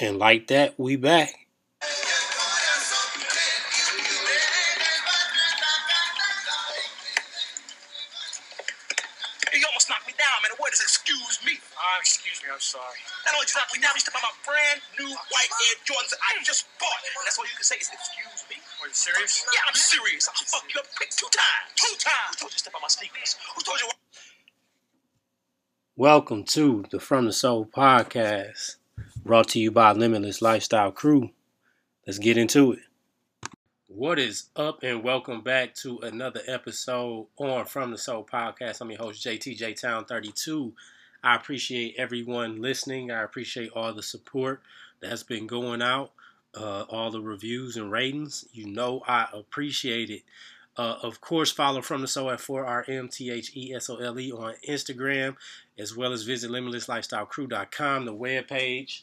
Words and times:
And 0.00 0.18
like 0.18 0.46
that, 0.46 0.78
we 0.78 0.94
back. 0.94 1.34
You 9.50 9.66
almost 9.66 9.90
knocked 9.90 10.06
me 10.06 10.14
down, 10.14 10.38
man. 10.38 10.54
The 10.54 10.62
word 10.62 10.70
is 10.70 10.78
excuse 10.78 11.42
me. 11.42 11.58
Uh, 11.74 11.98
excuse 11.98 12.38
me, 12.46 12.54
I'm 12.54 12.62
sorry. 12.62 13.02
Not 13.26 13.34
only 13.34 13.50
just 13.50 13.58
knocked 13.58 13.74
me 13.74 13.82
down, 13.82 13.90
you 13.98 14.06
stepped 14.06 14.14
on 14.14 14.22
my 14.22 14.30
brand 14.46 14.78
new 15.02 15.10
white 15.10 15.50
Air 15.66 15.82
Jordans 15.82 16.14
that 16.14 16.22
I 16.22 16.38
just 16.46 16.70
bought. 16.78 17.02
And 17.02 17.26
that's 17.26 17.34
all 17.34 17.50
you 17.50 17.58
can 17.58 17.66
say 17.66 17.82
is 17.82 17.90
excuse 17.90 18.46
me. 18.46 18.62
Are 18.78 18.86
you 18.86 18.94
serious? 18.94 19.42
Yeah, 19.50 19.66
I'm 19.66 19.74
serious. 19.74 20.30
I'll 20.30 20.46
fuck 20.46 20.62
you 20.70 20.78
up 20.78 20.86
quick 20.94 21.10
two 21.10 21.26
times. 21.26 21.74
Two 21.74 21.90
times. 21.98 22.38
Who 22.38 22.46
told 22.46 22.54
you 22.54 22.62
to 22.62 22.62
step 22.70 22.78
on 22.78 22.86
my 22.86 22.92
sneakers? 22.94 23.34
Who 23.58 23.66
told 23.66 23.82
you? 23.82 23.90
Welcome 25.98 26.46
to 26.54 26.86
the 26.86 27.02
From 27.02 27.26
the 27.26 27.34
Sole 27.34 27.66
podcast, 27.66 28.78
brought 29.24 29.48
to 29.48 29.58
you 29.58 29.70
by 29.70 29.92
Limitless 29.92 30.40
Lifestyle 30.40 30.92
Crew. 30.92 31.30
Let's 32.06 32.18
get 32.18 32.38
into 32.38 32.72
it. 32.72 32.78
What 33.88 34.18
is 34.18 34.44
up, 34.56 34.82
and 34.82 35.02
welcome 35.02 35.42
back 35.42 35.74
to 35.76 35.98
another 35.98 36.40
episode 36.46 37.26
on 37.36 37.66
From 37.66 37.90
the 37.90 37.98
Sole 37.98 38.24
podcast. 38.24 38.80
I'm 38.80 38.90
your 38.90 39.00
host, 39.00 39.24
JTJ 39.24 39.80
Town 39.80 40.04
32. 40.04 40.72
I 41.22 41.36
appreciate 41.36 41.96
everyone 41.98 42.62
listening. 42.62 43.10
I 43.10 43.22
appreciate 43.22 43.72
all 43.72 43.92
the 43.92 44.02
support 44.02 44.62
that's 45.00 45.24
been 45.24 45.46
going 45.46 45.82
out, 45.82 46.12
uh, 46.54 46.84
all 46.88 47.10
the 47.10 47.20
reviews 47.20 47.76
and 47.76 47.90
ratings. 47.90 48.46
You 48.52 48.68
know, 48.68 49.02
I 49.06 49.26
appreciate 49.32 50.10
it. 50.10 50.22
Uh, 50.76 50.96
of 51.02 51.20
course, 51.20 51.50
follow 51.50 51.82
From 51.82 52.02
the 52.02 52.08
Sole 52.08 52.30
at 52.30 52.38
4RMTHESOLE 52.38 54.38
on 54.38 54.54
Instagram, 54.68 55.34
as 55.76 55.96
well 55.96 56.12
as 56.12 56.22
visit 56.22 56.52
limitlesslifestylecrew.com, 56.52 58.04
the 58.04 58.14
webpage. 58.14 59.02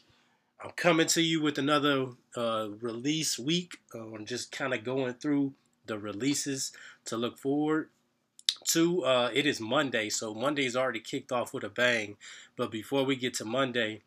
I'm 0.62 0.70
coming 0.70 1.06
to 1.08 1.20
you 1.20 1.42
with 1.42 1.58
another 1.58 2.06
uh, 2.34 2.68
release 2.80 3.38
week. 3.38 3.78
Uh, 3.94 4.14
I'm 4.14 4.24
just 4.24 4.50
kind 4.50 4.72
of 4.72 4.84
going 4.84 5.12
through 5.14 5.52
the 5.84 5.98
releases 5.98 6.72
to 7.04 7.18
look 7.18 7.36
forward 7.36 7.90
to. 8.68 9.04
Uh, 9.04 9.30
it 9.34 9.44
is 9.44 9.60
Monday, 9.60 10.08
so 10.08 10.32
Monday's 10.32 10.74
already 10.74 11.00
kicked 11.00 11.30
off 11.30 11.52
with 11.52 11.62
a 11.62 11.68
bang. 11.68 12.16
But 12.56 12.70
before 12.70 13.04
we 13.04 13.16
get 13.16 13.34
to 13.34 13.44
Monday, 13.44 14.02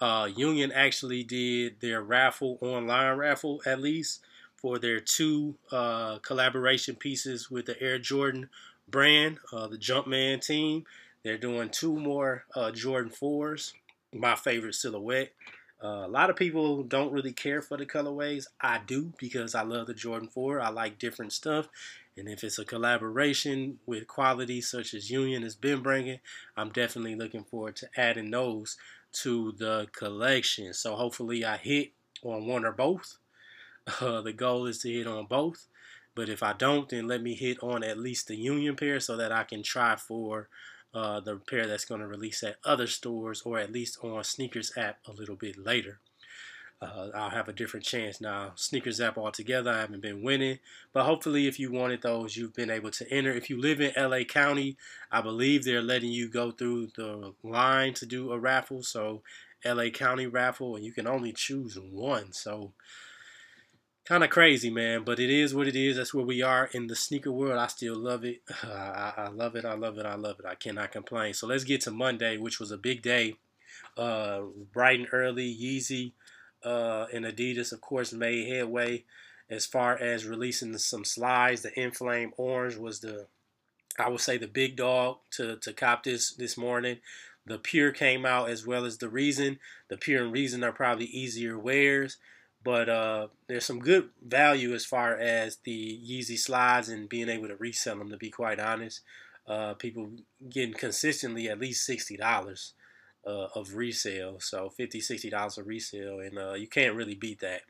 uh, 0.00 0.28
Union 0.34 0.72
actually 0.72 1.22
did 1.22 1.80
their 1.80 2.02
raffle, 2.02 2.58
online 2.60 3.16
raffle 3.16 3.62
at 3.64 3.80
least, 3.80 4.22
for 4.56 4.80
their 4.80 4.98
two 4.98 5.54
uh, 5.70 6.18
collaboration 6.18 6.96
pieces 6.96 7.52
with 7.52 7.66
the 7.66 7.80
Air 7.80 8.00
Jordan 8.00 8.48
brand, 8.88 9.38
uh, 9.52 9.68
the 9.68 9.78
Jumpman 9.78 10.44
team. 10.44 10.86
They're 11.22 11.38
doing 11.38 11.70
two 11.70 11.96
more 11.98 12.44
Jordan 12.72 13.10
4s, 13.10 13.72
my 14.18 14.34
favorite 14.34 14.74
silhouette. 14.74 15.32
Uh, 15.82 16.04
a 16.06 16.08
lot 16.08 16.30
of 16.30 16.36
people 16.36 16.82
don't 16.82 17.12
really 17.12 17.32
care 17.32 17.60
for 17.60 17.76
the 17.76 17.84
colorways. 17.84 18.46
I 18.60 18.80
do 18.86 19.12
because 19.18 19.54
I 19.54 19.62
love 19.62 19.86
the 19.86 19.94
Jordan 19.94 20.28
4. 20.28 20.60
I 20.60 20.70
like 20.70 20.98
different 20.98 21.32
stuff. 21.32 21.68
And 22.16 22.28
if 22.28 22.42
it's 22.42 22.58
a 22.58 22.64
collaboration 22.64 23.78
with 23.84 24.06
quality 24.06 24.62
such 24.62 24.94
as 24.94 25.10
Union 25.10 25.42
has 25.42 25.54
been 25.54 25.82
bringing, 25.82 26.20
I'm 26.56 26.70
definitely 26.70 27.14
looking 27.14 27.44
forward 27.44 27.76
to 27.76 27.90
adding 27.96 28.30
those 28.30 28.78
to 29.12 29.52
the 29.52 29.86
collection. 29.92 30.72
So 30.72 30.96
hopefully 30.96 31.44
I 31.44 31.58
hit 31.58 31.92
on 32.22 32.46
one 32.46 32.64
or 32.64 32.72
both. 32.72 33.18
Uh, 34.00 34.20
the 34.20 34.32
goal 34.32 34.66
is 34.66 34.78
to 34.78 34.90
hit 34.90 35.06
on 35.06 35.26
both. 35.26 35.68
But 36.16 36.28
if 36.28 36.42
I 36.42 36.54
don't, 36.54 36.88
then 36.88 37.06
let 37.06 37.22
me 37.22 37.34
hit 37.34 37.62
on 37.62 37.84
at 37.84 37.98
least 37.98 38.26
the 38.26 38.34
Union 38.34 38.74
pair 38.74 38.98
so 38.98 39.16
that 39.16 39.30
I 39.30 39.44
can 39.44 39.62
try 39.62 39.94
for 39.94 40.48
uh, 40.96 41.20
the 41.20 41.36
pair 41.36 41.66
that's 41.66 41.84
going 41.84 42.00
to 42.00 42.06
release 42.06 42.42
at 42.42 42.56
other 42.64 42.86
stores 42.86 43.42
or 43.42 43.58
at 43.58 43.70
least 43.70 43.98
on 44.02 44.22
SNKRS 44.22 44.78
app 44.78 44.98
a 45.06 45.12
little 45.12 45.36
bit 45.36 45.58
later. 45.58 46.00
Uh, 46.80 47.10
I'll 47.14 47.30
have 47.30 47.48
a 47.48 47.52
different 47.52 47.84
chance 47.84 48.18
now. 48.18 48.52
SNKRS 48.56 49.06
app 49.06 49.18
altogether, 49.18 49.70
I 49.70 49.80
haven't 49.80 50.00
been 50.00 50.22
winning, 50.22 50.58
but 50.94 51.04
hopefully, 51.04 51.46
if 51.46 51.60
you 51.60 51.70
wanted 51.70 52.00
those, 52.00 52.34
you've 52.34 52.54
been 52.54 52.70
able 52.70 52.90
to 52.92 53.10
enter. 53.12 53.30
If 53.30 53.50
you 53.50 53.60
live 53.60 53.82
in 53.82 53.92
LA 53.94 54.24
County, 54.24 54.78
I 55.12 55.20
believe 55.20 55.64
they're 55.64 55.82
letting 55.82 56.12
you 56.12 56.30
go 56.30 56.50
through 56.50 56.88
the 56.96 57.34
line 57.42 57.92
to 57.94 58.06
do 58.06 58.32
a 58.32 58.38
raffle. 58.38 58.82
So, 58.82 59.22
LA 59.66 59.90
County 59.90 60.26
raffle, 60.26 60.76
and 60.76 60.84
you 60.84 60.92
can 60.92 61.06
only 61.06 61.32
choose 61.32 61.78
one. 61.78 62.32
So, 62.32 62.72
kind 64.06 64.24
of 64.24 64.30
crazy, 64.30 64.70
man. 64.70 65.02
But 65.04 65.18
it 65.18 65.30
is 65.30 65.54
what 65.54 65.68
it 65.68 65.76
is. 65.76 65.96
That's 65.96 66.14
where 66.14 66.24
we 66.24 66.40
are 66.40 66.70
in 66.72 66.86
the 66.86 66.96
sneaker 66.96 67.32
world. 67.32 67.58
I 67.58 67.66
still 67.66 67.96
love 67.96 68.24
it. 68.24 68.40
I, 68.62 69.12
I 69.16 69.28
love 69.28 69.56
it. 69.56 69.64
I 69.64 69.74
love 69.74 69.98
it. 69.98 70.06
I 70.06 70.14
love 70.14 70.38
it. 70.38 70.46
I 70.46 70.54
cannot 70.54 70.92
complain. 70.92 71.34
So 71.34 71.46
let's 71.46 71.64
get 71.64 71.82
to 71.82 71.90
Monday, 71.90 72.38
which 72.38 72.58
was 72.58 72.70
a 72.70 72.78
big 72.78 73.02
day. 73.02 73.36
Uh, 73.96 74.42
bright 74.72 75.00
and 75.00 75.08
early, 75.12 75.54
Yeezy 75.54 76.12
uh, 76.64 77.06
and 77.12 77.24
Adidas, 77.24 77.72
of 77.72 77.80
course, 77.80 78.12
made 78.12 78.48
headway 78.48 79.04
as 79.50 79.66
far 79.66 79.96
as 79.96 80.26
releasing 80.26 80.76
some 80.78 81.04
slides. 81.04 81.62
The 81.62 81.70
Enflame 81.70 82.32
Orange 82.36 82.76
was 82.76 83.00
the, 83.00 83.26
I 83.98 84.08
would 84.08 84.20
say, 84.20 84.38
the 84.38 84.48
big 84.48 84.76
dog 84.76 85.18
to 85.32 85.56
to 85.56 85.72
cop 85.72 86.04
this 86.04 86.34
this 86.34 86.56
morning. 86.56 86.98
The 87.46 87.58
Pure 87.58 87.92
came 87.92 88.26
out 88.26 88.50
as 88.50 88.66
well 88.66 88.84
as 88.84 88.98
the 88.98 89.08
Resin. 89.08 89.58
The 89.88 89.96
Pure 89.96 90.24
and 90.24 90.32
Resin 90.32 90.64
are 90.64 90.72
probably 90.72 91.06
easier 91.06 91.58
wears 91.58 92.16
but 92.66 92.88
uh, 92.88 93.28
there's 93.46 93.64
some 93.64 93.78
good 93.78 94.08
value 94.20 94.74
as 94.74 94.84
far 94.84 95.16
as 95.16 95.58
the 95.62 96.00
Yeezy 96.04 96.36
slides 96.36 96.88
and 96.88 97.08
being 97.08 97.28
able 97.28 97.46
to 97.46 97.54
resell 97.54 97.96
them. 97.96 98.10
To 98.10 98.16
be 98.16 98.28
quite 98.28 98.58
honest, 98.58 99.02
uh, 99.46 99.74
people 99.74 100.10
getting 100.50 100.74
consistently 100.74 101.48
at 101.48 101.60
least 101.60 101.86
sixty 101.86 102.16
dollars 102.16 102.72
uh, 103.24 103.46
of 103.54 103.76
resale, 103.76 104.40
so 104.40 104.68
50 104.68 105.00
60 105.00 105.30
dollars 105.30 105.58
of 105.58 105.68
resale, 105.68 106.18
and 106.18 106.36
uh, 106.36 106.54
you 106.54 106.66
can't 106.66 106.96
really 106.96 107.14
beat 107.14 107.38
that. 107.38 107.60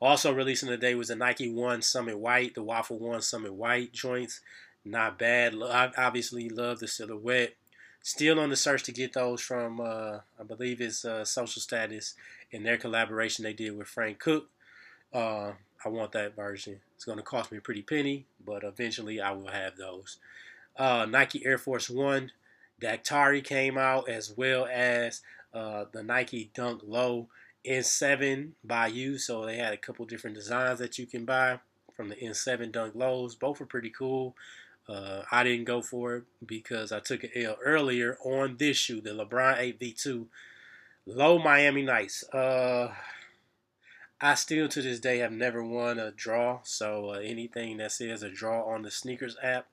Also 0.00 0.32
releasing 0.34 0.68
today 0.68 0.96
was 0.96 1.08
the 1.08 1.14
Nike 1.14 1.48
One 1.48 1.80
Summit 1.80 2.18
White, 2.18 2.56
the 2.56 2.64
Waffle 2.64 2.98
One 2.98 3.22
Summit 3.22 3.54
White 3.54 3.92
joints. 3.92 4.40
Not 4.84 5.16
bad. 5.16 5.54
I 5.62 5.92
obviously 5.96 6.48
love 6.48 6.80
the 6.80 6.88
silhouette. 6.88 7.54
Still 8.02 8.40
on 8.40 8.48
the 8.48 8.56
search 8.56 8.82
to 8.84 8.92
get 8.92 9.12
those 9.12 9.40
from, 9.40 9.80
uh, 9.80 10.20
I 10.38 10.42
believe 10.46 10.80
it's 10.80 11.04
uh, 11.04 11.24
Social 11.24 11.60
Status 11.60 12.14
in 12.50 12.62
their 12.62 12.78
collaboration 12.78 13.44
they 13.44 13.52
did 13.52 13.76
with 13.76 13.88
Frank 13.88 14.18
Cook. 14.18 14.48
Uh, 15.12 15.52
I 15.84 15.88
want 15.88 16.12
that 16.12 16.34
version. 16.34 16.80
It's 16.94 17.04
going 17.04 17.18
to 17.18 17.24
cost 17.24 17.52
me 17.52 17.58
a 17.58 17.62
pretty 17.62 17.82
penny, 17.82 18.26
but 18.44 18.64
eventually 18.64 19.20
I 19.20 19.32
will 19.32 19.48
have 19.48 19.76
those. 19.76 20.18
Uh, 20.76 21.06
Nike 21.08 21.44
Air 21.44 21.58
Force 21.58 21.90
One, 21.90 22.32
Dactari 22.80 23.44
came 23.44 23.76
out 23.76 24.08
as 24.08 24.34
well 24.34 24.66
as 24.70 25.20
uh, 25.52 25.84
the 25.92 26.02
Nike 26.02 26.50
Dunk 26.54 26.80
Low 26.84 27.28
N7 27.66 28.52
by 28.64 28.86
you. 28.86 29.18
So 29.18 29.44
they 29.44 29.56
had 29.56 29.72
a 29.72 29.78
couple 29.78 30.06
different 30.06 30.36
designs 30.36 30.78
that 30.78 30.98
you 30.98 31.06
can 31.06 31.24
buy 31.24 31.60
from 31.94 32.08
the 32.08 32.16
N7 32.16 32.72
Dunk 32.72 32.94
Lows. 32.94 33.34
Both 33.34 33.60
are 33.60 33.66
pretty 33.66 33.90
cool. 33.90 34.34
Uh, 34.88 35.22
I 35.30 35.44
didn't 35.44 35.66
go 35.66 35.82
for 35.82 36.16
it 36.16 36.24
because 36.44 36.90
I 36.90 37.00
took 37.00 37.22
an 37.22 37.30
L 37.36 37.56
earlier 37.64 38.18
on 38.24 38.56
this 38.58 38.76
shoe, 38.76 39.00
the 39.00 39.10
LeBron 39.10 39.78
8v2 39.78 40.26
Low 41.06 41.38
Miami 41.38 41.82
Nights. 41.82 42.24
Uh, 42.32 42.92
I 44.20 44.34
still 44.34 44.68
to 44.68 44.82
this 44.82 45.00
day 45.00 45.18
have 45.18 45.32
never 45.32 45.64
won 45.64 45.98
a 45.98 46.10
draw, 46.10 46.60
so 46.62 47.10
uh, 47.14 47.18
anything 47.18 47.78
that 47.78 47.92
says 47.92 48.22
a 48.22 48.30
draw 48.30 48.64
on 48.64 48.82
the 48.82 48.90
SNKRS 48.90 49.36
app, 49.42 49.66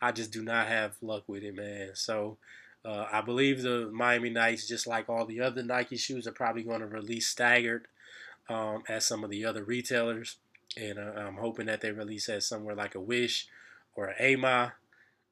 I 0.00 0.12
just 0.12 0.30
do 0.30 0.42
not 0.42 0.68
have 0.68 0.96
luck 1.02 1.24
with 1.26 1.42
it, 1.42 1.56
man. 1.56 1.90
So 1.94 2.38
uh, 2.84 3.06
I 3.10 3.22
believe 3.22 3.62
the 3.62 3.90
Miami 3.92 4.30
Nights, 4.30 4.68
just 4.68 4.86
like 4.86 5.08
all 5.08 5.26
the 5.26 5.40
other 5.40 5.62
Nike 5.62 5.96
shoes, 5.96 6.28
are 6.28 6.32
probably 6.32 6.62
going 6.62 6.80
to 6.80 6.86
release 6.86 7.26
staggered 7.26 7.88
um, 8.48 8.84
at 8.88 9.02
some 9.02 9.24
of 9.24 9.30
the 9.30 9.44
other 9.44 9.64
retailers, 9.64 10.36
and 10.76 10.98
uh, 10.98 11.12
I'm 11.16 11.36
hoping 11.36 11.66
that 11.66 11.80
they 11.80 11.90
release 11.90 12.28
at 12.28 12.44
somewhere 12.44 12.76
like 12.76 12.94
a 12.94 13.00
Wish 13.00 13.48
or 13.98 14.06
an 14.06 14.14
AMA 14.20 14.74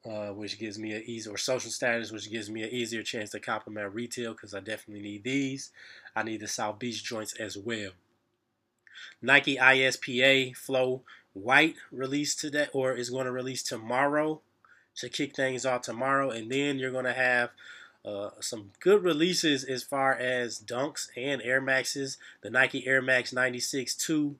uh, 0.04 0.28
which 0.28 0.58
gives 0.58 0.78
me 0.78 0.92
an 0.92 1.02
easy 1.06 1.30
or 1.30 1.36
social 1.36 1.70
status, 1.70 2.10
which 2.10 2.30
gives 2.30 2.50
me 2.50 2.62
an 2.62 2.70
easier 2.70 3.02
chance 3.02 3.30
to 3.30 3.40
compliment 3.40 3.94
retail 3.94 4.32
because 4.32 4.54
I 4.54 4.60
definitely 4.60 5.02
need 5.02 5.24
these. 5.24 5.70
I 6.14 6.24
need 6.24 6.40
the 6.40 6.48
South 6.48 6.78
Beach 6.78 7.04
joints 7.04 7.34
as 7.36 7.56
well. 7.56 7.90
Nike 9.22 9.56
ISPA 9.56 10.56
Flow 10.56 11.02
White 11.32 11.76
released 11.92 12.40
today 12.40 12.66
or 12.72 12.94
is 12.94 13.10
going 13.10 13.26
to 13.26 13.32
release 13.32 13.62
tomorrow 13.62 14.40
to 14.96 15.08
kick 15.08 15.36
things 15.36 15.66
off 15.66 15.82
tomorrow, 15.82 16.30
and 16.30 16.50
then 16.50 16.78
you're 16.78 16.90
going 16.90 17.04
to 17.04 17.12
have 17.12 17.50
uh, 18.04 18.30
some 18.40 18.70
good 18.80 19.04
releases 19.04 19.62
as 19.62 19.82
far 19.82 20.14
as 20.14 20.60
dunks 20.60 21.08
and 21.16 21.42
Air 21.42 21.60
Maxes. 21.60 22.16
The 22.42 22.50
Nike 22.50 22.86
Air 22.86 23.02
Max 23.02 23.32
96 23.32 23.94
2 23.94 24.36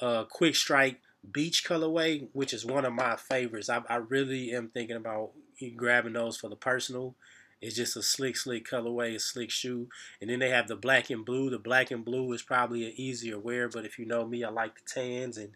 uh, 0.00 0.24
Quick 0.24 0.56
Strike 0.56 1.00
beach 1.30 1.64
colorway, 1.64 2.28
which 2.32 2.52
is 2.52 2.64
one 2.64 2.84
of 2.84 2.92
my 2.92 3.16
favorites. 3.16 3.68
I, 3.68 3.82
I 3.88 3.96
really 3.96 4.52
am 4.52 4.68
thinking 4.68 4.96
about 4.96 5.30
grabbing 5.76 6.14
those 6.14 6.36
for 6.36 6.48
the 6.48 6.56
personal. 6.56 7.14
It's 7.60 7.76
just 7.76 7.96
a 7.96 8.02
slick, 8.02 8.36
slick 8.36 8.66
colorway, 8.66 9.14
a 9.14 9.20
slick 9.20 9.50
shoe. 9.50 9.88
And 10.20 10.30
then 10.30 10.38
they 10.38 10.48
have 10.48 10.66
the 10.66 10.76
black 10.76 11.10
and 11.10 11.24
blue. 11.24 11.50
The 11.50 11.58
black 11.58 11.90
and 11.90 12.04
blue 12.04 12.32
is 12.32 12.42
probably 12.42 12.86
an 12.86 12.94
easier 12.96 13.38
wear, 13.38 13.68
but 13.68 13.84
if 13.84 13.98
you 13.98 14.06
know 14.06 14.26
me, 14.26 14.42
I 14.44 14.48
like 14.48 14.76
the 14.76 14.80
tans 14.86 15.36
and 15.36 15.52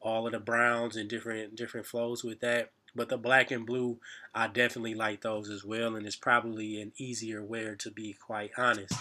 all 0.00 0.26
of 0.26 0.32
the 0.32 0.38
browns 0.38 0.94
and 0.96 1.10
different 1.10 1.56
different 1.56 1.86
flows 1.86 2.22
with 2.22 2.40
that. 2.40 2.70
But 2.94 3.08
the 3.08 3.18
black 3.18 3.50
and 3.50 3.66
blue, 3.66 3.98
I 4.34 4.48
definitely 4.48 4.94
like 4.94 5.20
those 5.20 5.50
as 5.50 5.64
well, 5.64 5.94
and 5.94 6.06
it's 6.06 6.16
probably 6.16 6.80
an 6.80 6.92
easier 6.96 7.42
wear 7.42 7.74
to 7.76 7.90
be 7.90 8.14
quite 8.14 8.52
honest. 8.56 8.94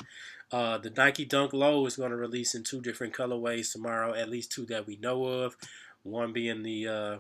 Uh, 0.52 0.78
the 0.78 0.90
Nike 0.90 1.26
Dunk 1.26 1.54
Low 1.54 1.86
is 1.86 1.98
going 1.98 2.12
to 2.12 2.18
release 2.18 2.56
in 2.56 2.64
two 2.64 2.82
different 2.82 3.14
colorways 3.14 3.72
tomorrow, 3.72 4.14
at 4.14 4.30
least 4.30 4.52
two 4.52 4.66
that 4.68 4.88
we 4.88 4.98
know 4.98 5.26
of. 5.26 5.56
One 6.08 6.34
being 6.34 6.64
the 6.64 6.88
uh, 6.88 7.18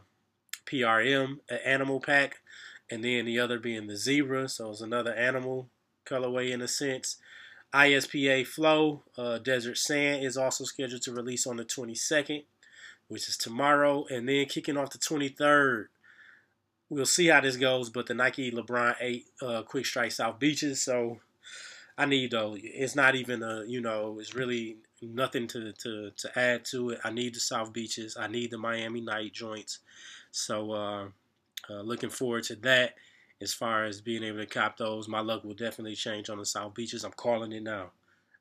PRM 0.65 1.39
animal 1.65 1.99
pack, 1.99 2.37
and 2.89 3.03
then 3.03 3.25
the 3.25 3.39
other 3.39 3.59
being 3.59 3.87
the 3.87 3.97
zebra. 3.97 4.49
So 4.49 4.71
it's 4.71 4.81
another 4.81 5.13
animal 5.13 5.69
colorway 6.05 6.51
in 6.51 6.61
a 6.61 6.67
sense. 6.67 7.17
ISPA 7.73 8.47
Flow 8.47 9.03
uh, 9.17 9.39
Desert 9.39 9.77
Sand 9.77 10.23
is 10.23 10.37
also 10.37 10.63
scheduled 10.63 11.01
to 11.03 11.11
release 11.11 11.45
on 11.45 11.57
the 11.57 11.65
22nd, 11.65 12.45
which 13.07 13.27
is 13.27 13.37
tomorrow, 13.37 14.05
and 14.09 14.27
then 14.27 14.45
kicking 14.45 14.77
off 14.77 14.91
the 14.91 14.97
23rd. 14.97 15.87
We'll 16.89 17.05
see 17.05 17.27
how 17.27 17.41
this 17.41 17.57
goes, 17.57 17.89
but 17.89 18.07
the 18.07 18.13
Nike 18.13 18.51
LeBron 18.51 18.95
8 19.01 19.25
uh, 19.41 19.61
Quick 19.63 19.85
Strike 19.85 20.13
South 20.13 20.39
Beaches. 20.39 20.81
So 20.81 21.19
I 21.97 22.05
need 22.05 22.31
though. 22.31 22.55
It's 22.57 22.95
not 22.95 23.15
even 23.15 23.43
a, 23.43 23.65
you 23.65 23.81
know, 23.81 24.17
it's 24.19 24.33
really 24.33 24.77
nothing 25.01 25.47
to, 25.47 25.73
to, 25.73 26.11
to 26.11 26.39
add 26.39 26.65
to 26.65 26.91
it. 26.91 26.99
I 27.03 27.11
need 27.11 27.35
the 27.35 27.39
South 27.39 27.73
Beaches. 27.73 28.17
I 28.19 28.27
need 28.27 28.51
the 28.51 28.57
Miami 28.57 29.01
Night 29.01 29.33
joints. 29.33 29.79
So 30.31 30.71
uh, 30.71 31.05
uh, 31.69 31.81
looking 31.81 32.09
forward 32.09 32.43
to 32.45 32.55
that. 32.57 32.95
As 33.39 33.53
far 33.53 33.83
as 33.83 34.01
being 34.01 34.23
able 34.23 34.39
to 34.39 34.47
cop 34.47 34.77
those, 34.77 35.07
my 35.07 35.19
luck 35.19 35.43
will 35.43 35.53
definitely 35.53 35.95
change 35.95 36.29
on 36.29 36.39
the 36.39 36.45
South 36.45 36.73
Beaches. 36.73 37.03
I'm 37.03 37.11
calling 37.11 37.51
it 37.51 37.61
now. 37.61 37.91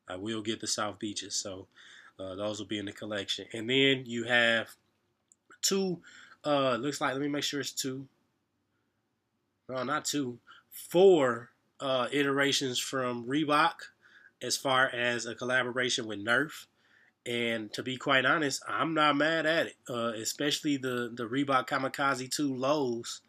I 0.09 0.17
will 0.17 0.41
get 0.41 0.61
the 0.61 0.67
South 0.67 0.99
Beaches. 0.99 1.35
So 1.35 1.67
uh, 2.19 2.35
those 2.35 2.59
will 2.59 2.67
be 2.67 2.79
in 2.79 2.87
the 2.87 2.93
collection. 2.93 3.47
And 3.53 3.69
then 3.69 4.05
you 4.07 4.25
have 4.25 4.71
two, 5.61 6.01
uh, 6.45 6.77
looks 6.77 7.01
like, 7.01 7.13
let 7.13 7.21
me 7.21 7.29
make 7.29 7.45
sure 7.45 7.61
it's 7.61 7.73
two. 7.73 8.07
No, 9.69 9.83
not 9.83 10.07
two. 10.07 10.39
Four 10.71 11.51
uh, 11.81 12.09
iterations 12.11 12.79
from 12.79 13.27
Reebok 13.27 13.75
as 14.43 14.57
far 14.57 14.89
as 14.89 15.27
a 15.27 15.35
collaboration 15.35 16.07
with 16.07 16.25
Nerf. 16.25 16.67
And 17.25 17.73
to 17.73 17.83
be 17.83 17.97
quite 17.97 18.25
honest, 18.25 18.63
I'm 18.69 18.95
not 18.95 19.17
mad 19.17 19.47
at 19.47 19.67
it. 19.67 19.77
Uh, 19.89 20.13
especially 20.15 20.77
the 20.77 21.11
the 21.13 21.29
Reebok 21.29 21.67
Kamikaze 21.67 22.31
2 22.31 22.55
lows. 22.55 23.23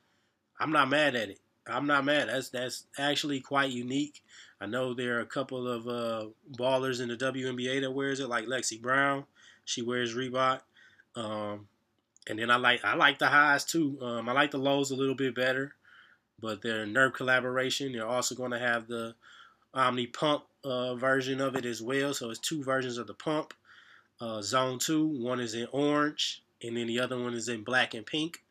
I'm 0.60 0.72
not 0.72 0.90
mad 0.90 1.16
at 1.16 1.30
it. 1.30 1.40
I'm 1.66 1.88
not 1.88 2.06
mad. 2.06 2.30
That's 2.30 2.50
that's 2.50 2.86
actually 2.98 3.40
quite 3.40 3.72
unique. 3.72 4.22
I 4.60 4.66
know 4.66 4.94
there 4.94 5.18
are 5.18 5.22
a 5.22 5.26
couple 5.26 5.68
of 5.68 5.88
uh, 5.88 6.28
ballers 6.58 7.02
in 7.02 7.10
the 7.10 7.18
WNBA 7.18 7.82
that 7.82 7.92
wears 7.92 8.20
it, 8.20 8.30
like 8.30 8.46
Lexie 8.46 8.82
Brown. 8.82 9.26
She 9.66 9.82
wears 9.82 10.16
Reebok. 10.16 10.62
Um, 11.16 11.68
and 12.30 12.40
then 12.40 12.52
I 12.52 12.58
like 12.58 12.84
I 12.84 12.96
like 12.96 13.20
the 13.20 13.28
highs 13.28 13.64
too. 13.64 13.98
Um, 14.02 14.30
I 14.30 14.34
like 14.34 14.52
the 14.52 14.58
lows 14.58 14.92
a 14.92 14.96
little 14.96 15.16
bit 15.16 15.36
better, 15.36 15.76
but 16.40 16.62
their 16.62 16.86
Nerf 16.86 17.14
collaboration. 17.14 17.94
They're 17.94 18.08
also 18.08 18.36
going 18.36 18.52
to 18.52 18.60
have 18.60 18.88
the 18.88 19.16
Omni 19.74 20.08
Pump 20.08 20.44
uh, 20.68 20.96
version 20.96 21.40
of 21.40 21.56
it 21.56 21.66
as 21.66 21.82
well. 21.82 22.14
So 22.14 22.30
it's 22.30 22.40
two 22.40 22.64
versions 22.64 22.98
of 22.98 23.08
the 23.08 23.14
pump. 23.14 23.54
Uh, 24.20 24.42
zone 24.42 24.80
two, 24.80 25.06
one 25.06 25.40
is 25.40 25.54
in 25.54 25.68
orange, 25.72 26.44
and 26.62 26.76
then 26.76 26.88
the 26.88 27.00
other 27.00 27.20
one 27.20 27.34
is 27.34 27.50
in 27.50 27.64
black 27.64 27.94
and 27.94 28.06
pink. 28.06 28.44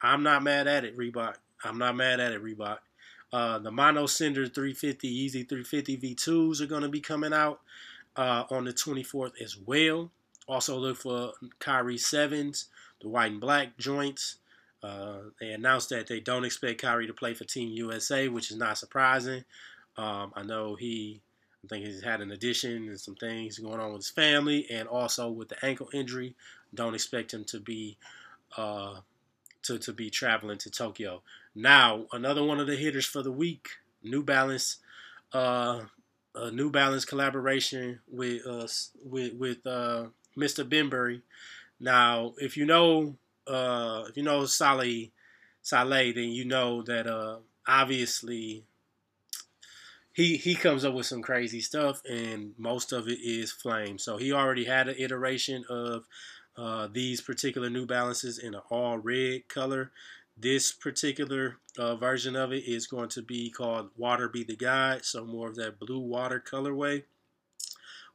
I'm 0.00 0.22
not 0.22 0.42
mad 0.42 0.66
at 0.66 0.84
it, 0.84 0.96
Reebok. 0.96 1.34
I'm 1.64 1.78
not 1.78 1.96
mad 1.96 2.20
at 2.20 2.32
it, 2.32 2.42
Reebok. 2.42 2.78
Uh, 3.32 3.58
the 3.58 3.70
Mono 3.70 4.06
Cinder 4.06 4.46
350 4.46 5.08
Yeezy 5.08 5.48
350 5.48 5.98
V2s 5.98 6.60
are 6.60 6.66
going 6.66 6.82
to 6.82 6.88
be 6.88 7.00
coming 7.00 7.32
out 7.32 7.60
uh, 8.16 8.44
on 8.50 8.64
the 8.64 8.72
24th 8.72 9.40
as 9.42 9.56
well. 9.56 10.10
Also 10.46 10.78
look 10.78 10.96
for 10.96 11.32
Kyrie 11.58 11.96
7s, 11.96 12.66
the 13.02 13.08
white 13.08 13.32
and 13.32 13.40
black 13.40 13.76
joints. 13.76 14.36
Uh, 14.82 15.18
they 15.40 15.50
announced 15.50 15.90
that 15.90 16.06
they 16.06 16.20
don't 16.20 16.44
expect 16.44 16.80
Kyrie 16.80 17.08
to 17.08 17.12
play 17.12 17.34
for 17.34 17.44
Team 17.44 17.70
USA, 17.72 18.28
which 18.28 18.50
is 18.50 18.56
not 18.56 18.78
surprising. 18.78 19.44
Um, 19.96 20.32
I 20.36 20.44
know 20.44 20.76
he 20.76 21.20
I 21.64 21.68
think 21.68 21.86
he's 21.86 22.02
had 22.02 22.20
an 22.20 22.30
addition 22.30 22.88
and 22.88 23.00
some 23.00 23.16
things 23.16 23.58
going 23.58 23.80
on 23.80 23.92
with 23.92 24.02
his 24.02 24.10
family, 24.10 24.66
and 24.70 24.88
also 24.88 25.28
with 25.28 25.48
the 25.48 25.64
ankle 25.64 25.88
injury. 25.92 26.34
Don't 26.74 26.94
expect 26.94 27.34
him 27.34 27.44
to 27.44 27.60
be 27.60 27.96
uh, 28.56 29.00
to 29.62 29.78
to 29.78 29.92
be 29.92 30.10
traveling 30.10 30.58
to 30.58 30.70
Tokyo. 30.70 31.22
Now, 31.54 32.06
another 32.12 32.44
one 32.44 32.60
of 32.60 32.66
the 32.66 32.76
hitters 32.76 33.06
for 33.06 33.22
the 33.22 33.32
week: 33.32 33.68
New 34.02 34.22
Balance, 34.22 34.76
uh, 35.32 35.80
a 36.34 36.50
New 36.50 36.70
Balance 36.70 37.04
collaboration 37.04 38.00
with 38.08 38.46
uh, 38.46 38.68
with 39.04 39.34
with 39.34 39.66
uh, 39.66 40.06
Mr. 40.36 40.68
Bembury. 40.68 41.22
Now, 41.80 42.34
if 42.38 42.56
you 42.56 42.66
know 42.66 43.16
uh, 43.46 44.04
if 44.08 44.16
you 44.16 44.22
know 44.22 44.42
Salehe 44.42 45.10
Salehe, 45.64 46.14
then 46.14 46.30
you 46.30 46.44
know 46.44 46.82
that 46.82 47.06
uh, 47.06 47.38
obviously 47.66 48.64
he 50.18 50.36
he 50.36 50.56
comes 50.56 50.84
up 50.84 50.94
with 50.94 51.06
some 51.06 51.22
crazy 51.22 51.60
stuff, 51.60 52.02
and 52.04 52.52
most 52.58 52.90
of 52.90 53.06
it 53.06 53.20
is 53.20 53.52
flame. 53.52 53.98
So 53.98 54.16
he 54.16 54.32
already 54.32 54.64
had 54.64 54.88
an 54.88 54.96
iteration 54.98 55.64
of 55.70 56.08
uh, 56.56 56.88
these 56.92 57.20
particular 57.20 57.70
New 57.70 57.86
Balances 57.86 58.36
in 58.36 58.56
an 58.56 58.62
all 58.68 58.98
red 58.98 59.46
color. 59.46 59.92
This 60.36 60.72
particular 60.72 61.58
uh, 61.78 61.94
version 61.94 62.34
of 62.34 62.52
it 62.52 62.64
is 62.64 62.88
going 62.88 63.10
to 63.10 63.22
be 63.22 63.48
called 63.48 63.90
Water 63.96 64.28
Be 64.28 64.42
the 64.42 64.56
Guide, 64.56 65.04
so 65.04 65.24
more 65.24 65.48
of 65.48 65.54
that 65.54 65.78
blue 65.78 66.00
water 66.00 66.42
colorway 66.44 67.04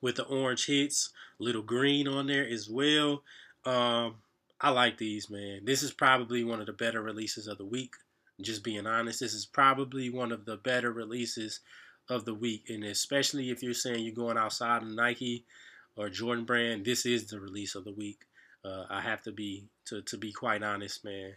with 0.01 0.17
the 0.17 0.25
orange 0.25 0.65
hits, 0.65 1.11
little 1.39 1.61
green 1.61 2.05
on 2.09 2.27
there 2.27 2.45
as 2.45 2.69
well. 2.69 3.23
Um, 3.65 4.15
I 4.59 4.71
like 4.71 4.97
these, 4.97 5.29
man. 5.29 5.61
This 5.63 5.81
is 5.81 5.93
probably 5.93 6.43
one 6.43 6.59
of 6.59 6.65
the 6.65 6.73
better 6.73 7.01
releases 7.01 7.47
of 7.47 7.57
the 7.57 7.65
week. 7.65 7.93
Just 8.41 8.61
being 8.61 8.87
honest, 8.87 9.21
this 9.21 9.33
is 9.33 9.45
probably 9.45 10.09
one 10.09 10.33
of 10.33 10.43
the 10.43 10.57
better 10.57 10.91
releases 10.91 11.61
of 12.09 12.25
the 12.25 12.33
week. 12.33 12.69
And 12.69 12.83
especially 12.83 13.49
if 13.49 13.63
you're 13.63 13.73
saying 13.73 14.03
you're 14.03 14.13
going 14.13 14.37
outside 14.37 14.83
of 14.83 14.89
Nike 14.89 15.45
or 15.95 16.09
Jordan 16.09 16.45
brand, 16.45 16.85
this 16.85 17.05
is 17.05 17.27
the 17.27 17.39
release 17.39 17.75
of 17.75 17.85
the 17.85 17.93
week. 17.93 18.25
Uh, 18.65 18.85
I 18.89 19.01
have 19.01 19.21
to 19.23 19.31
be 19.31 19.65
to, 19.85 20.01
to 20.03 20.17
be 20.17 20.31
quite 20.31 20.63
honest, 20.63 21.03
man. 21.03 21.33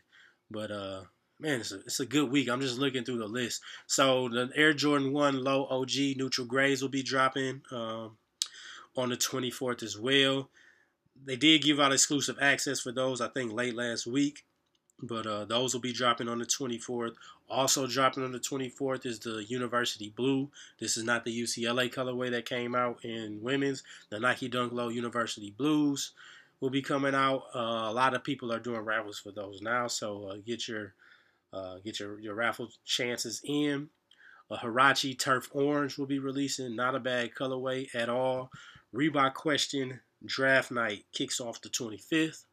But 0.51 0.71
uh, 0.71 1.03
man, 1.41 1.61
it's 1.61 1.73
a, 1.73 1.81
it's 1.81 2.01
a 2.01 2.07
good 2.07 2.31
week. 2.31 2.49
I'm 2.49 2.61
just 2.61 2.79
looking 2.79 3.05
through 3.05 3.19
the 3.19 3.27
list. 3.27 3.63
So 3.87 4.29
the 4.29 4.51
Air 4.55 4.73
Jordan 4.73 5.13
One 5.13 5.43
Low 5.43 5.67
OG 5.67 5.91
neutral 6.17 6.47
grays 6.47 6.83
will 6.83 6.89
be 6.89 7.03
dropping 7.03 7.63
um, 7.73 8.17
on 8.97 9.11
the 9.11 9.17
24th 9.17 9.83
as 9.83 9.99
well. 9.99 10.51
They 11.25 11.37
did 11.37 11.63
give 11.63 11.81
out 11.81 11.93
exclusive 11.93 12.37
access 12.41 12.81
for 12.81 12.93
those, 12.93 13.21
I 13.21 13.29
think, 13.29 13.53
late 13.53 13.75
last 13.75 14.07
week. 14.07 14.45
But 15.03 15.27
uh, 15.27 15.45
those 15.45 15.75
will 15.75 15.81
be 15.81 15.93
dropping 15.93 16.29
on 16.29 16.39
the 16.39 16.47
24th. 16.47 17.15
Also 17.51 17.87
dropping 17.87 18.25
on 18.25 18.33
the 18.33 18.39
24th 18.39 19.05
is 19.05 19.19
the 19.19 19.45
University 19.45 20.13
Blue. 20.17 20.49
This 20.81 20.97
is 20.97 21.05
not 21.05 21.25
the 21.25 21.43
UCLA 21.43 21.93
colorway 21.93 22.31
that 22.31 22.47
came 22.47 22.75
out 22.75 23.05
in 23.05 23.43
women's. 23.43 23.83
The 24.11 24.19
Nike 24.19 24.49
Dunk 24.49 24.73
Low 24.73 24.89
University 24.89 25.55
Blues 25.57 26.13
will 26.61 26.71
be 26.71 26.83
coming 26.83 27.15
out. 27.15 27.45
Uh, 27.55 27.91
a 27.91 27.93
lot 27.93 28.15
of 28.15 28.25
people 28.25 28.53
are 28.53 28.59
doing 28.59 28.81
raffles 28.81 29.19
for 29.19 29.31
those 29.31 29.61
now, 29.61 29.87
so 29.87 30.29
uh, 30.29 30.37
get 30.45 30.67
your 30.67 30.95
uh, 31.53 31.77
get 31.85 32.01
your 32.01 32.19
your 32.19 32.35
raffle 32.35 32.69
chances 32.85 33.41
in. 33.45 33.89
A 34.51 34.57
Huarache 34.57 35.19
Turf 35.19 35.49
Orange 35.53 35.99
will 35.99 36.07
be 36.07 36.19
releasing. 36.19 36.77
Not 36.77 36.95
a 36.95 37.01
bad 37.01 37.35
colorway 37.35 37.89
at 37.95 38.09
all. 38.09 38.51
Reebok 38.95 39.35
Question 39.35 40.01
Draft 40.25 40.71
Night 40.71 41.05
kicks 41.13 41.41
off 41.41 41.61
the 41.61 41.69
25th. 41.69 42.45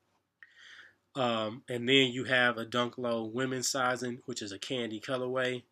Um, 1.15 1.63
and 1.70 1.88
then 1.88 2.12
you 2.12 2.24
have 2.24 2.58
a 2.58 2.65
Dunk 2.65 2.98
Low 2.98 3.24
women's 3.24 3.67
sizing, 3.67 4.20
which 4.25 4.41
is 4.41 4.51
a 4.51 4.58
candy 4.58 5.00
colorway, 5.00 5.63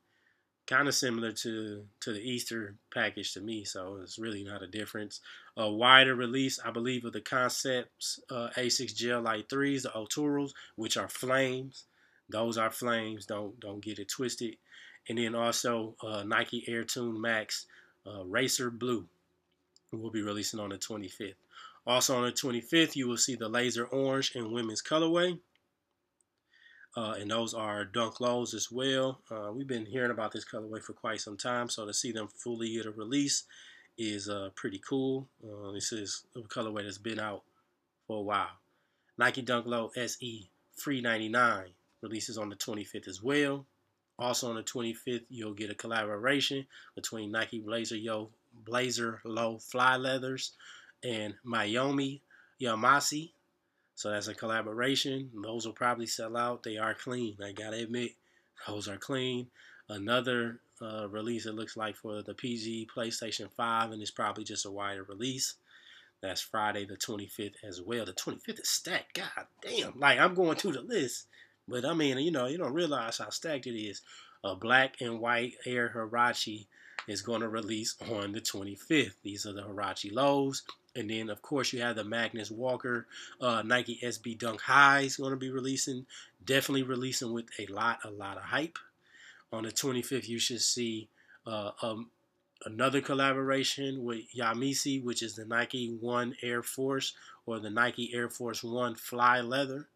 kind 0.68 0.88
of 0.88 0.94
similar 0.94 1.32
to 1.32 1.84
to 2.02 2.14
the 2.14 2.22
Easter 2.22 2.76
package 2.94 3.34
to 3.34 3.42
me. 3.42 3.64
So 3.64 4.00
it's 4.02 4.20
really 4.20 4.44
not 4.44 4.62
a 4.62 4.68
difference. 4.68 5.20
A 5.58 5.70
wider 5.70 6.16
release, 6.16 6.60
I 6.64 6.72
believe, 6.72 7.06
of 7.06 7.14
the 7.14 7.22
Concepts 7.22 8.20
uh, 8.30 8.50
Asics 8.56 8.96
Gel-Lyte 8.96 9.50
threes, 9.50 9.84
the 9.84 9.90
Otoros, 9.90 10.52
which 10.76 10.98
are 10.98 11.10
flames. 11.10 11.86
Those 12.30 12.58
are 12.58 12.72
flames. 12.72 13.26
Don't 13.26 13.60
don't 13.60 13.84
get 13.84 14.00
it 14.00 14.10
twisted. 14.10 14.58
And 15.10 15.18
then 15.18 15.34
also 15.34 15.96
uh, 16.04 16.24
Nike 16.24 16.64
Air 16.68 16.84
Tune 16.84 17.20
Max 17.20 17.66
uh, 18.06 18.24
Racer 18.26 18.70
Blue 18.70 19.08
will 19.92 20.12
be 20.12 20.22
releasing 20.22 20.60
on 20.60 20.70
the 20.70 20.78
25th. 20.78 21.34
Also 21.86 22.16
on 22.16 22.24
the 22.24 22.32
25th, 22.32 22.96
you 22.96 23.08
will 23.08 23.18
see 23.18 23.36
the 23.36 23.50
Laser 23.50 23.86
Orange 23.86 24.34
and 24.36 24.52
women's 24.52 24.84
colorway. 24.84 25.40
Uh, 26.96 27.16
and 27.20 27.32
those 27.32 27.54
are 27.54 27.86
dunk 27.86 28.20
lows 28.20 28.54
as 28.54 28.70
well. 28.70 29.22
Uh, 29.32 29.52
we've 29.54 29.68
been 29.68 29.86
hearing 29.86 30.12
about 30.12 30.32
this 30.32 30.46
colorway 30.46 30.82
for 30.82 30.94
quite 30.94 31.22
some 31.22 31.38
time, 31.38 31.70
so 31.70 31.86
to 31.86 31.94
see 31.94 32.12
them 32.12 32.28
fully 32.28 32.74
get 32.74 32.86
a 32.86 32.92
release 32.92 33.46
is 33.98 34.30
uh, 34.30 34.50
pretty 34.56 34.82
cool. 34.88 35.28
Uh, 35.44 35.72
this 35.72 35.92
is 35.92 36.26
a 36.36 36.42
colorway 36.42 36.84
that's 36.84 36.98
been 36.98 37.20
out 37.20 37.44
for 38.08 38.18
a 38.18 38.22
while. 38.22 38.60
Nike 39.18 39.42
Dunk 39.42 39.66
Low 39.66 39.92
SE 39.96 40.50
Free 40.76 41.02
99 41.02 41.66
releases 42.02 42.38
on 42.38 42.50
the 42.50 42.56
25th 42.56 43.08
as 43.08 43.22
well. 43.22 43.66
Also 44.18 44.50
on 44.50 44.56
the 44.56 44.64
25th, 44.64 45.26
you'll 45.30 45.54
get 45.54 45.70
a 45.70 45.76
collaboration 45.76 46.66
between 46.96 47.32
Nike 47.32 47.60
Blazer 47.60 47.98
Yo 47.98 48.30
Blazer 48.66 49.22
Low 49.24 49.58
Fly 49.60 49.96
Leathers 49.96 50.54
and 51.04 51.36
Miyomi 51.46 52.22
Yamasi. 52.62 53.32
So 53.96 54.10
that's 54.10 54.28
a 54.28 54.36
collaboration. 54.36 55.30
Those 55.44 55.66
will 55.66 55.74
probably 55.74 56.08
sell 56.08 56.36
out. 56.38 56.64
They 56.64 56.78
are 56.78 56.94
clean, 56.94 57.38
I 57.44 57.52
gotta 57.52 57.78
admit. 57.78 58.12
Those 58.68 58.88
are 58.88 58.98
clean. 58.98 59.48
Another 59.90 60.60
uh, 60.82 61.08
release 61.10 61.46
it 61.46 61.56
looks 61.56 61.78
like 61.78 61.96
for 61.96 62.22
the 62.22 62.34
PG 62.34 62.90
PlayStation 62.96 63.50
5, 63.56 63.92
and 63.92 64.02
it's 64.02 64.12
probably 64.12 64.44
just 64.44 64.66
a 64.66 64.72
wider 64.72 65.04
release. 65.04 65.56
That's 66.22 66.42
Friday 66.42 66.86
the 66.86 66.96
25th 66.98 67.56
as 67.64 67.82
well. 67.82 68.06
The 68.06 68.14
25th 68.14 68.62
is 68.62 68.70
stacked. 68.70 69.16
God 69.16 69.48
damn. 69.62 70.00
Like, 70.00 70.20
I'm 70.20 70.36
going 70.36 70.56
through 70.56 70.74
the 70.74 70.82
list. 70.82 71.28
But 71.68 71.86
I 71.86 71.94
mean, 71.94 72.18
you 72.20 72.32
know, 72.32 72.48
you 72.48 72.58
don't 72.58 72.74
realize 72.74 73.18
how 73.18 73.30
stacked 73.30 73.68
it 73.68 73.80
is. 73.80 74.02
A 74.44 74.56
black 74.56 75.02
and 75.02 75.20
white 75.20 75.54
Air 75.66 75.92
Huarache 75.96 76.68
is 77.08 77.22
going 77.22 77.42
to 77.42 77.50
release 77.50 77.96
on 78.10 78.32
the 78.32 78.42
25th. 78.42 79.14
These 79.24 79.46
are 79.46 79.54
the 79.54 79.62
Huarache 79.62 80.12
lows. 80.12 80.64
And 80.96 81.10
then, 81.10 81.30
of 81.30 81.42
course, 81.42 81.72
you 81.72 81.82
have 81.82 81.96
the 81.96 82.04
Magnus 82.04 82.52
Walker 82.52 83.08
uh, 83.40 83.62
Nike 83.64 84.00
SB 84.04 84.38
Dunk 84.38 84.62
Highs 84.62 85.18
going 85.18 85.32
to 85.32 85.38
be 85.38 85.50
releasing. 85.50 86.06
Definitely 86.44 86.84
releasing 86.84 87.34
with 87.34 87.46
a 87.60 87.66
lot, 87.68 88.00
a 88.04 88.12
lot 88.12 88.38
of 88.38 88.44
hype. 88.44 88.78
On 89.54 89.64
the 89.64 89.72
25th, 89.72 90.28
you 90.28 90.40
should 90.40 90.62
see 90.62 91.08
uh, 91.46 91.72
um, 91.82 92.10
another 92.66 93.02
collaboration 93.02 94.04
with 94.04 94.24
Yamisi, 94.36 95.04
which 95.04 95.22
is 95.24 95.36
the 95.36 95.46
Nike 95.46 95.98
One 96.00 96.36
Air 96.42 96.64
Force 96.64 97.14
or 97.46 97.60
the 97.60 97.70
Nike 97.70 98.12
Air 98.14 98.30
Force 98.30 98.64
One 98.64 98.96
Fly 98.96 99.42
Leather. 99.42 99.88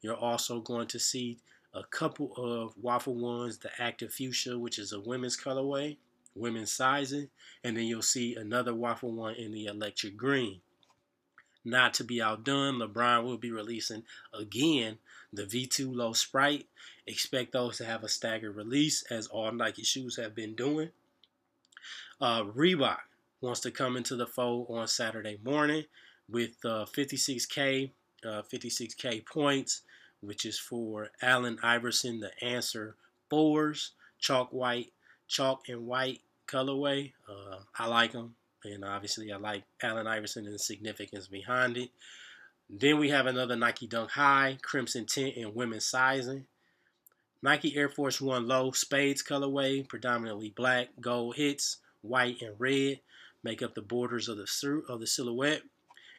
You're 0.00 0.16
also 0.16 0.60
going 0.60 0.86
to 0.88 0.98
see 0.98 1.38
a 1.72 1.82
couple 1.84 2.32
of 2.36 2.74
Waffle 2.80 3.14
Ones, 3.14 3.58
the 3.58 3.70
Active 3.78 4.12
Fuchsia, 4.12 4.58
which 4.58 4.78
is 4.78 4.92
a 4.92 5.00
women's 5.00 5.36
colorway, 5.36 5.96
women's 6.34 6.72
sizing, 6.72 7.28
and 7.62 7.76
then 7.76 7.84
you'll 7.84 8.02
see 8.02 8.34
another 8.34 8.74
Waffle 8.74 9.12
One 9.12 9.34
in 9.34 9.52
the 9.52 9.66
Electric 9.66 10.16
Green. 10.16 10.60
Not 11.64 11.94
to 11.94 12.04
be 12.04 12.20
outdone, 12.20 12.78
LeBron 12.78 13.24
will 13.24 13.38
be 13.38 13.50
releasing 13.50 14.02
again 14.32 14.98
the 15.32 15.44
V2 15.44 15.94
Low 15.94 16.12
Sprite. 16.12 16.66
Expect 17.06 17.52
those 17.52 17.78
to 17.78 17.84
have 17.86 18.04
a 18.04 18.08
staggered 18.08 18.54
release, 18.54 19.02
as 19.10 19.26
all 19.28 19.50
Nike 19.50 19.82
shoes 19.82 20.16
have 20.16 20.34
been 20.34 20.54
doing. 20.54 20.90
Uh, 22.20 22.42
Reebok 22.42 22.98
wants 23.40 23.60
to 23.60 23.70
come 23.70 23.96
into 23.96 24.16
the 24.16 24.26
fold 24.26 24.66
on 24.70 24.86
Saturday 24.86 25.38
morning 25.42 25.84
with 26.28 26.56
uh, 26.64 26.86
56K, 26.86 27.90
uh, 28.24 28.42
56K 28.42 29.24
points, 29.26 29.82
which 30.20 30.44
is 30.44 30.58
for 30.58 31.10
Allen 31.22 31.58
Iverson, 31.62 32.20
the 32.20 32.30
answer 32.44 32.96
fours, 33.28 33.92
chalk 34.18 34.50
white, 34.52 34.92
chalk 35.34 35.68
and 35.68 35.86
white 35.86 36.20
colorway. 36.46 37.12
Uh, 37.28 37.58
I 37.76 37.88
like 37.88 38.12
them, 38.12 38.36
and 38.64 38.84
obviously 38.84 39.32
I 39.32 39.36
like 39.36 39.64
Allen 39.82 40.06
Iverson 40.06 40.46
and 40.46 40.54
the 40.54 40.58
significance 40.58 41.26
behind 41.26 41.76
it. 41.76 41.90
Then 42.70 42.98
we 42.98 43.10
have 43.10 43.26
another 43.26 43.56
Nike 43.56 43.88
Dunk 43.88 44.12
High, 44.12 44.58
Crimson 44.62 45.06
Tint, 45.06 45.36
and 45.36 45.54
women's 45.54 45.86
sizing. 45.86 46.46
Nike 47.42 47.76
Air 47.76 47.88
Force 47.88 48.20
One 48.20 48.46
Low, 48.46 48.70
Spades 48.70 49.22
colorway, 49.22 49.86
predominantly 49.86 50.50
black, 50.50 50.88
gold 51.00 51.34
hits, 51.36 51.78
white, 52.00 52.40
and 52.40 52.54
red 52.58 53.00
make 53.42 53.60
up 53.60 53.74
the 53.74 53.82
borders 53.82 54.28
of 54.28 54.38
the 54.38 54.82
of 54.88 55.00
the 55.00 55.06
silhouette. 55.06 55.62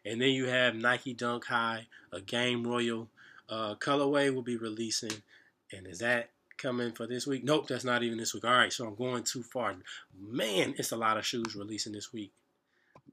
And 0.06 0.22
then 0.22 0.30
you 0.30 0.46
have 0.48 0.76
Nike 0.76 1.14
Dunk 1.14 1.46
High, 1.46 1.88
a 2.12 2.22
Game 2.22 2.64
Royal 2.64 3.10
uh, 3.50 3.76
colorway 3.76 4.32
will 4.34 4.44
be 4.44 4.58
releasing. 4.58 5.24
And 5.72 5.88
is 5.88 6.00
that 6.00 6.30
coming 6.58 6.92
for 6.92 7.08
this 7.08 7.28
week? 7.28 7.44
Nope, 7.44 7.68
that's 7.68 7.84
not 7.84 8.04
even 8.04 8.18
this 8.18 8.34
week. 8.34 8.46
All 8.46 8.52
right, 8.52 8.72
so 8.72 8.88
I'm 8.88 8.96
going 8.96 9.24
too 9.24 9.44
far. 9.44 9.76
Man, 10.18 10.76
it's 10.78 10.92
a 10.92 10.98
lot 10.98 11.18
of 11.18 11.26
shoes 11.26 11.56
releasing 11.56 11.94
this 11.94 12.12
week. 12.14 12.32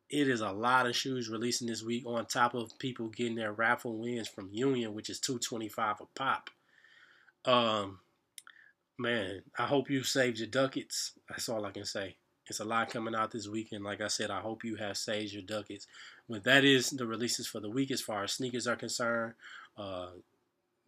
It 0.09 0.29
is 0.29 0.41
a 0.41 0.53
lot 0.53 0.87
of 0.87 0.95
shoes 0.95 1.29
releasing 1.29 1.67
this 1.67 1.83
week 1.83 2.05
on 2.07 2.27
top 2.27 2.55
of 2.55 2.79
people 2.79 3.09
getting 3.09 3.35
their 3.35 3.53
raffle 3.53 3.97
wins 3.97 4.29
from 4.29 4.51
Union, 4.53 4.95
which 4.95 5.09
is 5.09 5.19
225 5.21 6.03
a 6.03 6.07
pop. 6.15 6.51
Um, 7.45 8.01
man, 8.99 9.43
I 9.59 9.65
hope 9.65 9.91
you 9.91 10.03
saved 10.03 10.39
your 10.39 10.49
ducats. 10.49 11.13
That's 11.29 11.49
all 11.49 11.65
I 11.65 11.71
can 11.71 11.85
say. 11.85 12.17
It's 12.49 12.61
a 12.61 12.65
lot 12.65 12.91
coming 12.91 13.15
out 13.15 13.31
this 13.31 13.49
weekend. 13.49 13.85
Like 13.85 14.01
I 14.01 14.09
said, 14.09 14.31
I 14.31 14.41
hope 14.41 14.65
you 14.65 14.77
have 14.77 14.97
saved 14.97 15.33
your 15.33 15.43
ducats. 15.43 15.87
But 16.29 16.45
that 16.45 16.65
is 16.65 16.91
the 16.91 17.07
releases 17.07 17.47
for 17.47 17.61
the 17.61 17.71
week 17.71 17.91
as 17.91 18.01
far 18.01 18.25
as 18.25 18.33
sneakers 18.33 18.67
are 18.67 18.77
concerned. 18.77 19.35
Uh, 19.77 20.09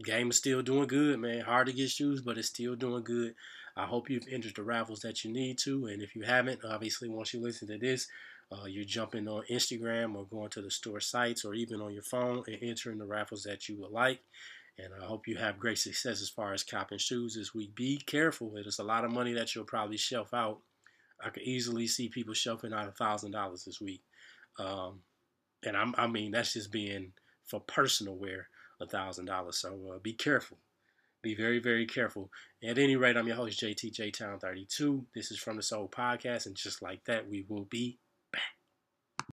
game 0.03 0.31
is 0.31 0.39
still 0.39 0.63
doing 0.63 0.87
good, 0.87 1.19
man. 1.21 1.41
Hard 1.41 1.69
to 1.69 1.73
get 1.73 1.91
shoes, 1.91 2.21
but 2.21 2.39
it's 2.39 2.49
still 2.49 2.75
doing 2.75 3.05
good. 3.05 3.35
I 3.77 3.87
hope 3.87 4.11
you've 4.11 4.29
entered 4.31 4.55
the 4.57 4.63
raffles 4.63 5.01
that 5.01 5.25
you 5.25 5.33
need 5.33 5.59
to. 5.59 5.87
And 5.87 6.03
if 6.03 6.15
you 6.15 6.23
haven't, 6.23 6.61
obviously, 6.65 7.09
once 7.09 7.35
you 7.35 7.41
listen 7.41 7.69
to 7.69 7.79
this, 7.79 8.07
uh, 8.53 8.67
you're 8.67 8.85
jumping 8.85 9.27
on 9.27 9.43
Instagram 9.51 10.15
or 10.15 10.27
going 10.27 10.51
to 10.51 10.63
the 10.63 10.71
store 10.71 11.01
sites 11.01 11.45
or 11.45 11.55
even 11.55 11.81
on 11.81 11.93
your 11.93 12.03
phone 12.03 12.45
and 12.47 12.59
entering 12.63 12.99
the 12.99 13.07
raffles 13.07 13.43
that 13.45 13.69
you 13.69 13.81
would 13.81 13.91
like. 13.91 14.21
And 14.79 14.89
I 15.01 15.07
hope 15.07 15.29
you 15.29 15.37
have 15.37 15.59
great 15.59 15.79
success 15.79 16.21
as 16.21 16.29
far 16.29 16.53
as 16.53 16.65
copping 16.65 16.99
shoes 16.99 17.35
this 17.35 17.55
week. 17.55 17.75
Be 17.75 17.97
careful. 17.97 18.51
There's 18.51 18.81
a 18.81 18.85
lot 18.85 19.05
of 19.05 19.13
money 19.13 19.33
that 19.35 19.55
you'll 19.55 19.65
probably 19.65 19.97
shelf 19.97 20.35
out 20.35 20.59
I 21.23 21.31
could 21.31 21.43
easily 21.43 21.87
see 21.87 22.09
people 22.09 22.35
shelving 22.35 22.73
out 22.73 22.89
a 22.89 22.93
thousand 22.93 23.33
dollars 23.33 23.65
this 23.65 23.81
week, 23.81 24.03
um, 24.59 25.01
and 25.65 25.77
I'm, 25.77 25.95
I 25.97 26.07
mean 26.07 26.33
that's 26.33 26.53
just 26.53 26.71
being 26.71 27.13
for 27.45 27.61
personal 27.61 28.17
wear 28.17 28.49
thousand 28.91 29.27
dollars. 29.27 29.59
So 29.59 29.79
uh, 29.95 29.99
be 29.99 30.13
careful, 30.13 30.59
be 31.23 31.35
very 31.35 31.59
very 31.59 31.87
careful. 31.87 32.31
At 32.63 32.79
any 32.79 32.97
rate, 32.97 33.17
I'm 33.17 33.27
your 33.27 33.37
host 33.37 33.61
JT 33.61 33.93
J 33.93 34.11
Town 34.11 34.39
32. 34.39 35.07
This 35.15 35.31
is 35.31 35.39
from 35.39 35.57
the 35.57 35.63
Sole 35.63 35.89
Podcast, 35.89 36.47
and 36.47 36.55
just 36.55 36.83
like 36.83 37.05
that, 37.05 37.29
we 37.29 37.45
will 37.49 37.65
be 37.65 37.99